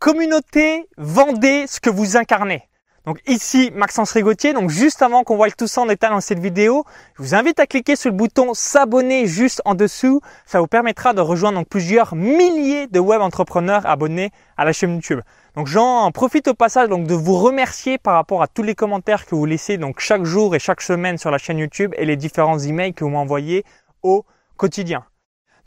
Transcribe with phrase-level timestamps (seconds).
[0.00, 2.62] Communauté, vendez ce que vous incarnez.
[3.04, 6.38] Donc ici Maxence Rigotier, donc juste avant qu'on voit tout ça en détail dans cette
[6.38, 6.84] vidéo,
[7.18, 10.22] je vous invite à cliquer sur le bouton s'abonner juste en dessous.
[10.46, 14.94] Ça vous permettra de rejoindre donc plusieurs milliers de web entrepreneurs abonnés à la chaîne
[14.94, 15.20] YouTube.
[15.54, 19.26] Donc j'en profite au passage donc de vous remercier par rapport à tous les commentaires
[19.26, 22.16] que vous laissez donc chaque jour et chaque semaine sur la chaîne YouTube et les
[22.16, 23.64] différents emails que vous m'envoyez
[24.02, 24.24] au
[24.56, 25.04] quotidien.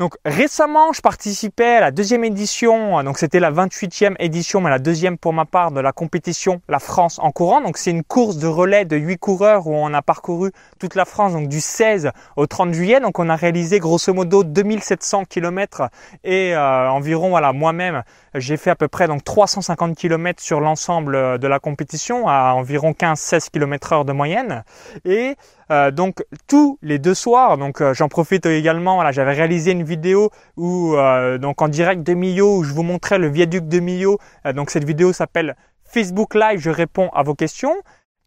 [0.03, 4.77] Donc récemment, je participais à la deuxième édition, donc c'était la 28e édition, mais la
[4.77, 7.61] deuxième pour ma part de la compétition La France en courant.
[7.61, 11.05] Donc c'est une course de relais de 8 coureurs où on a parcouru toute la
[11.05, 12.99] France, donc du 16 au 30 juillet.
[12.99, 15.83] Donc on a réalisé grosso modo 2700 km
[16.25, 18.03] et euh, environ, voilà, moi-même,
[18.35, 22.91] j'ai fait à peu près donc 350 km sur l'ensemble de la compétition à environ
[22.91, 24.65] 15-16 km heure de moyenne.
[25.05, 25.37] Et
[25.73, 28.93] euh, donc tous les deux soirs, donc euh, j'en profite également.
[28.95, 32.83] Voilà, j'avais réalisé une vidéo où euh, donc en direct de Millau où je vous
[32.83, 34.19] montrais le viaduc de Millau.
[34.53, 36.59] donc cette vidéo s'appelle Facebook Live.
[36.59, 37.73] Je réponds à vos questions.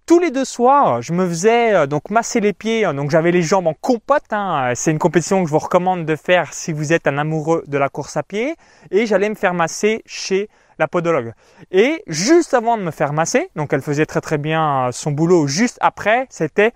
[0.07, 2.83] Tous les deux soirs, je me faisais donc masser les pieds.
[2.95, 4.33] Donc j'avais les jambes en compote.
[4.33, 4.73] Hein.
[4.75, 7.79] C'est une compétition que je vous recommande de faire si vous êtes un amoureux de
[7.79, 8.57] la course à pied.
[8.91, 11.33] Et j'allais me faire masser chez la podologue.
[11.71, 15.47] Et juste avant de me faire masser, donc elle faisait très très bien son boulot.
[15.47, 16.73] Juste après, c'était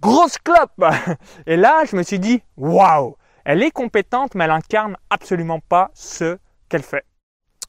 [0.00, 0.84] grosse clope.
[1.46, 5.90] Et là, je me suis dit, waouh, elle est compétente, mais elle incarne absolument pas
[5.94, 7.04] ce qu'elle fait.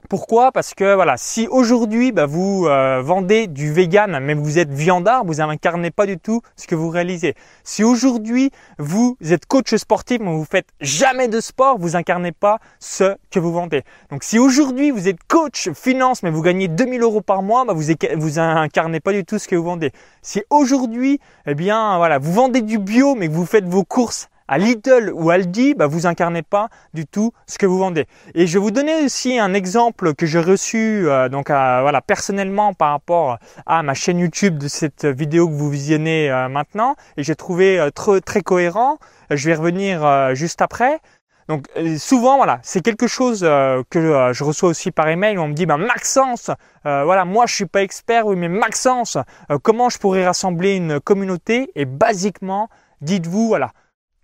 [0.10, 0.52] Pourquoi?
[0.52, 5.24] Parce que voilà, si aujourd'hui bah, vous euh, vendez du vegan, mais vous êtes viandard,
[5.24, 7.36] vous n'incarnez pas du tout ce que vous réalisez.
[7.64, 12.58] Si aujourd'hui vous êtes coach sportif, mais vous faites jamais de sport, vous incarnez pas
[12.80, 13.84] ce que vous vendez.
[14.10, 17.74] Donc si aujourd'hui vous êtes coach finance, mais vous gagnez 2000 euros par mois, bah,
[17.76, 19.92] vous incarnez pas du tout ce que vous vendez.
[20.24, 24.58] Si aujourd'hui, eh bien voilà, vous vendez du bio, mais vous faites vos courses à
[24.58, 28.08] Lidl ou Aldi, bah, vous incarnez pas du tout ce que vous vendez.
[28.34, 32.74] Et je vais vous donner aussi un exemple que j'ai reçu euh, donc voilà personnellement
[32.74, 37.24] par rapport à ma chaîne YouTube de cette vidéo que vous visionnez euh, maintenant et
[37.24, 38.98] j'ai trouvé euh, très, très cohérent.
[39.30, 41.00] Je vais revenir juste après.
[41.48, 41.68] Donc
[41.98, 45.68] souvent voilà, c'est quelque chose que je reçois aussi par email où on me dit
[45.68, 46.50] bah Maxence,
[46.84, 49.20] voilà moi je suis pas expert, oui mais Maxence,
[49.62, 51.72] comment je pourrais rassembler une communauté?
[51.76, 52.70] Et basiquement,
[53.02, 53.72] dites-vous voilà,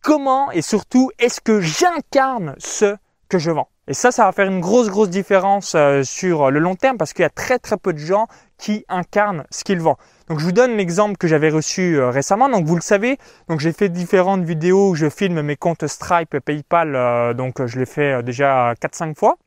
[0.05, 2.95] comment et surtout est-ce que j'incarne ce
[3.27, 3.67] que je vends?
[3.87, 7.13] Et ça, ça va faire une grosse, grosse différence euh, sur le long terme parce
[7.13, 8.27] qu'il y a très, très peu de gens
[8.57, 9.97] qui incarnent ce qu'ils vendent.
[10.27, 12.49] Donc, je vous donne l'exemple que j'avais reçu euh, récemment.
[12.49, 13.17] Donc, vous le savez,
[13.47, 16.95] donc j'ai fait différentes vidéos où je filme mes comptes Stripe, PayPal.
[16.95, 19.37] Euh, donc, je l'ai fait déjà 4-5 fois.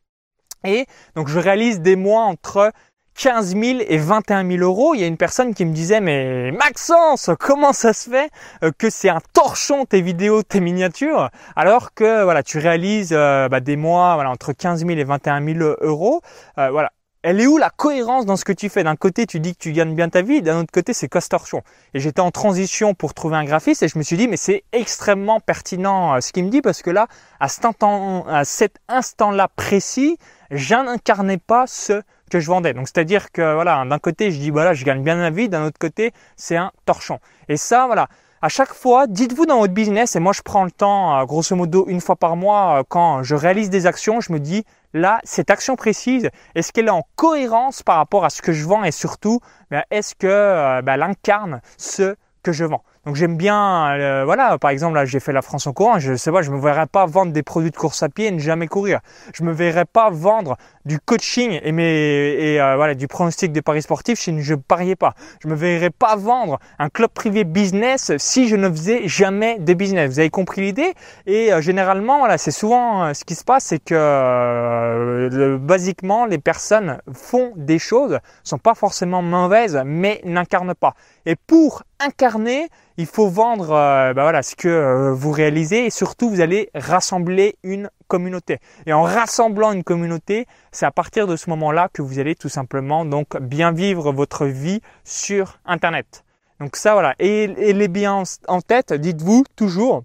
[0.64, 2.72] Et donc, je réalise des mois entre
[3.18, 4.94] 15 000 et 21 000 euros.
[4.94, 8.30] Il y a une personne qui me disait mais Maxence, comment ça se fait
[8.62, 13.48] euh, que c'est un torchon tes vidéos, tes miniatures, alors que voilà tu réalises euh,
[13.48, 16.22] bah, des mois voilà entre 15 000 et 21 000 euros.
[16.58, 16.92] Euh, voilà.
[17.24, 18.84] Elle est où la cohérence dans ce que tu fais?
[18.84, 21.62] D'un côté, tu dis que tu gagnes bien ta vie, d'un autre côté, c'est torchon?
[21.92, 24.62] Et j'étais en transition pour trouver un graphiste et je me suis dit, mais c'est
[24.70, 27.08] extrêmement pertinent ce qu'il me dit parce que là,
[27.40, 30.16] à cet instant-là précis,
[30.52, 32.74] j'incarnais pas ce que je vendais.
[32.74, 35.64] Donc c'est-à-dire que voilà, d'un côté je dis voilà, je gagne bien ma vie, d'un
[35.64, 37.18] autre côté c'est un torchon.
[37.48, 38.08] Et ça voilà,
[38.40, 41.56] à chaque fois, dites-vous dans votre business, et moi je prends le temps, euh, grosso
[41.56, 45.20] modo une fois par mois, euh, quand je réalise des actions, je me dis là,
[45.24, 48.84] cette action précise, est-ce qu'elle est en cohérence par rapport à ce que je vends
[48.84, 49.40] et surtout,
[49.72, 52.84] ben, est-ce que euh, ben, incarne ce que je vends?
[53.06, 56.30] Donc j'aime bien, voilà, par exemple là j'ai fait la France en courant, je sais
[56.30, 58.66] pas, je me verrais pas vendre des produits de course à pied et ne jamais
[58.66, 59.00] courir.
[59.32, 63.60] Je me verrais pas vendre du coaching et, mes, et euh, voilà du pronostic des
[63.60, 65.14] paris sportifs je ne pariais pas.
[65.42, 69.74] Je me verrais pas vendre un club privé business si je ne faisais jamais de
[69.74, 70.10] business.
[70.10, 70.94] Vous avez compris l'idée?
[71.26, 77.52] Et euh, généralement, c'est souvent ce qui se passe, c'est que basiquement les personnes font
[77.56, 80.94] des choses, sont pas forcément mauvaises, mais n'incarnent pas.
[81.26, 85.90] Et pour incarner, il faut vendre euh, bah voilà, ce que euh, vous réalisez et
[85.90, 88.58] surtout vous allez rassembler une communauté.
[88.86, 92.48] Et en rassemblant une communauté, c'est à partir de ce moment-là que vous allez tout
[92.48, 96.24] simplement donc bien vivre votre vie sur Internet.
[96.58, 100.02] Donc ça voilà, et, et les bien en tête, dites-vous toujours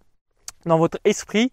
[0.66, 1.52] dans votre esprit,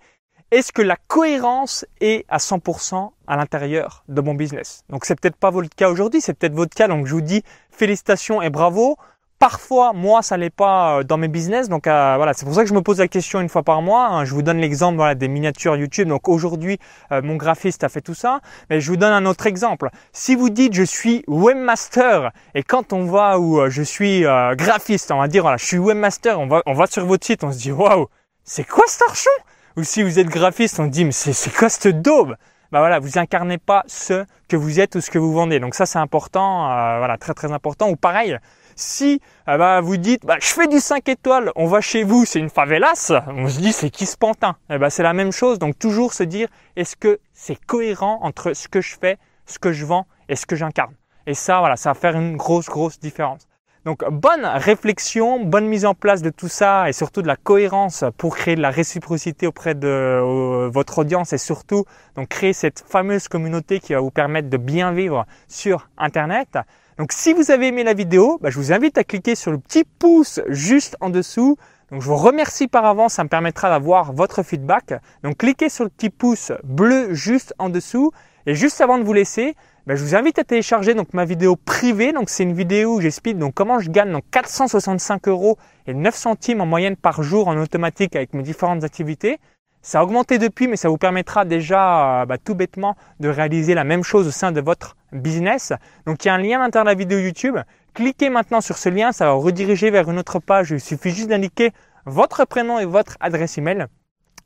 [0.51, 4.83] est-ce que la cohérence est à 100% à l'intérieur de mon business?
[4.89, 6.89] Donc c'est peut-être pas votre cas aujourd'hui, c'est peut-être votre cas.
[6.89, 8.97] Donc je vous dis félicitations et bravo.
[9.41, 11.71] Parfois, moi, ça n'est pas euh, dans mes business.
[11.71, 13.81] Donc euh, voilà, c'est pour ça que je me pose la question une fois par
[13.81, 14.07] mois.
[14.07, 14.27] Hein.
[14.27, 16.09] Je vous donne l'exemple des miniatures YouTube.
[16.09, 16.79] Donc aujourd'hui,
[17.11, 18.41] euh, mon graphiste a fait tout ça.
[18.69, 19.89] Mais je vous donne un autre exemple.
[20.13, 24.25] Si vous dites je suis webmaster et quand on va où je suis
[24.57, 26.39] graphiste, on va dire voilà, je suis webmaster.
[26.39, 28.09] On va on va sur votre site, on se dit waouh,
[28.45, 29.31] c'est quoi ce torchon
[29.79, 32.37] Ou si vous êtes graphiste, on dit mais c'est quoi cette daube?
[32.73, 35.61] Bah voilà, vous incarnez pas ce que vous êtes ou ce que vous vendez.
[35.61, 37.89] Donc ça c'est important, euh, voilà, très très important.
[37.89, 38.39] Ou pareil,
[38.77, 42.25] si euh, bah, vous dites bah, je fais du 5 étoiles, on va chez vous,
[42.25, 44.57] c'est une favelas, on se dit c'est qui ce pantin?
[44.71, 48.53] Eh ben, C'est la même chose, donc toujours se dire est-ce que c'est cohérent entre
[48.53, 50.95] ce que je fais, ce que je vends et ce que j'incarne?
[51.27, 53.47] Et ça, voilà, ça va faire une grosse, grosse différence.
[53.87, 58.05] Donc bonne réflexion, bonne mise en place de tout ça et surtout de la cohérence
[58.19, 63.27] pour créer de la réciprocité auprès de votre audience et surtout donc créer cette fameuse
[63.27, 66.59] communauté qui va vous permettre de bien vivre sur Internet.
[66.99, 69.59] Donc si vous avez aimé la vidéo, bah, je vous invite à cliquer sur le
[69.59, 71.57] petit pouce juste en dessous.
[71.91, 74.93] Donc je vous remercie par avance, ça me permettra d'avoir votre feedback.
[75.23, 78.13] Donc cliquez sur le petit pouce bleu juste en dessous.
[78.47, 79.55] Et juste avant de vous laisser,
[79.87, 82.13] ben, je vous invite à télécharger donc ma vidéo privée.
[82.13, 86.15] Donc c'est une vidéo où j'explique donc comment je gagne donc 465 euros et 9
[86.15, 89.39] centimes en moyenne par jour en automatique avec mes différentes activités.
[89.83, 93.75] Ça a augmenté depuis, mais ça vous permettra déjà euh, bah, tout bêtement de réaliser
[93.75, 95.73] la même chose au sein de votre business.
[96.05, 97.57] Donc il y a un lien à l'intérieur de la vidéo YouTube.
[97.95, 100.71] Cliquez maintenant sur ce lien, ça va rediriger vers une autre page.
[100.71, 101.73] Il suffit juste d'indiquer
[102.05, 103.87] votre prénom et votre adresse email.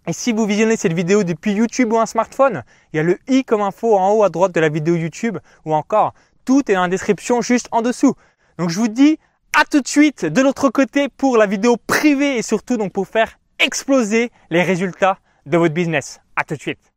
[0.06, 2.62] Et si vous visionnez cette vidéo depuis YouTube ou un smartphone,
[2.92, 5.38] il y a le i comme info en haut à droite de la vidéo YouTube
[5.64, 6.12] ou encore
[6.44, 8.14] tout est dans la description juste en dessous.
[8.58, 9.18] Donc je vous dis
[9.58, 13.08] à tout de suite de l'autre côté pour la vidéo privée et surtout donc pour
[13.08, 16.20] faire exploser les résultats de votre business.
[16.36, 16.93] À tout de suite.